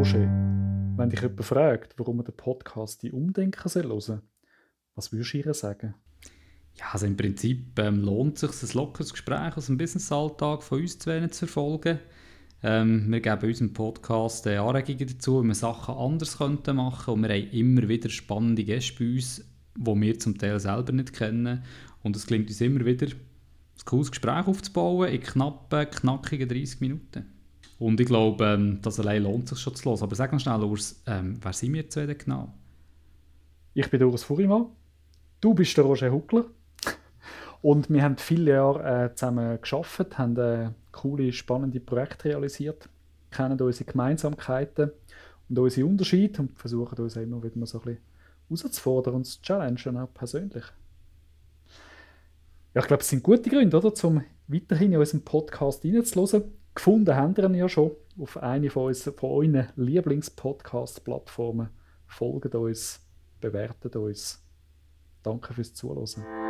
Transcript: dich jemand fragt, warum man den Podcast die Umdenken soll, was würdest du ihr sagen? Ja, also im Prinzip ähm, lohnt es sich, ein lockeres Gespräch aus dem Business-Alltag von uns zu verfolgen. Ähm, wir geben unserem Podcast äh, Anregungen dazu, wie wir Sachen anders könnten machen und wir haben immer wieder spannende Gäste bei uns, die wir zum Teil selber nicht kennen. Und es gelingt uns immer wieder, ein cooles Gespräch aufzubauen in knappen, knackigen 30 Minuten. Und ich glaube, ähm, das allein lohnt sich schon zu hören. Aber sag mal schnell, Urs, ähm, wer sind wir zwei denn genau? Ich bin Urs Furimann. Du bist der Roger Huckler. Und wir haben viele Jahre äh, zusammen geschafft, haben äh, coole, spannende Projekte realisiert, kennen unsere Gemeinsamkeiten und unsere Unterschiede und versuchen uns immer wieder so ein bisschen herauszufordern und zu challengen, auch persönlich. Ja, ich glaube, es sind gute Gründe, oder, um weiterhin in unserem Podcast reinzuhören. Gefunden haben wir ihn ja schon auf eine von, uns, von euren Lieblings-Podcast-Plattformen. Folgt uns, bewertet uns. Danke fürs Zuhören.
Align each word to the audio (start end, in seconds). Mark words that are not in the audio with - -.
dich 0.00 1.20
jemand 1.20 1.44
fragt, 1.44 1.98
warum 1.98 2.16
man 2.16 2.24
den 2.24 2.34
Podcast 2.34 3.02
die 3.02 3.12
Umdenken 3.12 3.68
soll, 3.68 4.22
was 4.94 5.12
würdest 5.12 5.34
du 5.34 5.38
ihr 5.38 5.52
sagen? 5.52 5.94
Ja, 6.74 6.86
also 6.92 7.04
im 7.04 7.18
Prinzip 7.18 7.78
ähm, 7.78 8.00
lohnt 8.00 8.42
es 8.42 8.60
sich, 8.60 8.70
ein 8.70 8.78
lockeres 8.78 9.12
Gespräch 9.12 9.56
aus 9.58 9.66
dem 9.66 9.76
Business-Alltag 9.76 10.62
von 10.62 10.80
uns 10.80 10.98
zu 10.98 11.30
verfolgen. 11.30 11.98
Ähm, 12.62 13.12
wir 13.12 13.20
geben 13.20 13.46
unserem 13.46 13.74
Podcast 13.74 14.46
äh, 14.46 14.56
Anregungen 14.56 15.06
dazu, 15.06 15.42
wie 15.42 15.48
wir 15.48 15.54
Sachen 15.54 15.94
anders 15.94 16.38
könnten 16.38 16.76
machen 16.76 17.14
und 17.14 17.22
wir 17.22 17.34
haben 17.34 17.50
immer 17.50 17.86
wieder 17.86 18.08
spannende 18.08 18.64
Gäste 18.64 19.04
bei 19.04 19.12
uns, 19.12 19.44
die 19.76 20.00
wir 20.00 20.18
zum 20.18 20.38
Teil 20.38 20.58
selber 20.60 20.92
nicht 20.92 21.12
kennen. 21.12 21.62
Und 22.02 22.16
es 22.16 22.26
gelingt 22.26 22.48
uns 22.48 22.60
immer 22.62 22.86
wieder, 22.86 23.06
ein 23.06 23.84
cooles 23.84 24.10
Gespräch 24.10 24.46
aufzubauen 24.46 25.10
in 25.10 25.20
knappen, 25.20 25.90
knackigen 25.90 26.48
30 26.48 26.80
Minuten. 26.80 27.39
Und 27.80 27.98
ich 27.98 28.06
glaube, 28.06 28.44
ähm, 28.44 28.78
das 28.82 29.00
allein 29.00 29.22
lohnt 29.22 29.48
sich 29.48 29.58
schon 29.58 29.74
zu 29.74 29.90
hören. 29.90 30.02
Aber 30.02 30.14
sag 30.14 30.30
mal 30.32 30.38
schnell, 30.38 30.62
Urs, 30.62 31.02
ähm, 31.06 31.38
wer 31.40 31.52
sind 31.54 31.72
wir 31.72 31.88
zwei 31.88 32.04
denn 32.04 32.18
genau? 32.18 32.52
Ich 33.72 33.88
bin 33.88 34.02
Urs 34.02 34.22
Furimann. 34.22 34.66
Du 35.40 35.54
bist 35.54 35.74
der 35.78 35.84
Roger 35.84 36.12
Huckler. 36.12 36.44
Und 37.62 37.88
wir 37.88 38.02
haben 38.02 38.18
viele 38.18 38.52
Jahre 38.52 39.04
äh, 39.06 39.14
zusammen 39.14 39.58
geschafft, 39.62 40.18
haben 40.18 40.36
äh, 40.36 40.70
coole, 40.92 41.32
spannende 41.32 41.80
Projekte 41.80 42.28
realisiert, 42.28 42.86
kennen 43.30 43.58
unsere 43.58 43.90
Gemeinsamkeiten 43.90 44.90
und 45.48 45.58
unsere 45.58 45.86
Unterschiede 45.86 46.42
und 46.42 46.58
versuchen 46.58 46.98
uns 46.98 47.16
immer 47.16 47.42
wieder 47.42 47.66
so 47.66 47.78
ein 47.78 47.84
bisschen 47.84 47.98
herauszufordern 48.48 49.14
und 49.14 49.24
zu 49.24 49.40
challengen, 49.40 49.96
auch 49.96 50.12
persönlich. 50.12 50.64
Ja, 52.74 52.82
ich 52.82 52.86
glaube, 52.86 53.02
es 53.02 53.08
sind 53.08 53.22
gute 53.22 53.48
Gründe, 53.48 53.78
oder, 53.78 53.92
um 54.04 54.22
weiterhin 54.48 54.92
in 54.92 54.98
unserem 54.98 55.22
Podcast 55.22 55.82
reinzuhören. 55.82 56.59
Gefunden 56.74 57.14
haben 57.14 57.36
wir 57.36 57.44
ihn 57.44 57.54
ja 57.54 57.68
schon 57.68 57.92
auf 58.18 58.36
eine 58.36 58.70
von, 58.70 58.86
uns, 58.86 59.02
von 59.02 59.30
euren 59.30 59.68
Lieblings-Podcast-Plattformen. 59.76 61.68
Folgt 62.06 62.54
uns, 62.54 63.00
bewertet 63.40 63.96
uns. 63.96 64.42
Danke 65.22 65.52
fürs 65.52 65.74
Zuhören. 65.74 66.49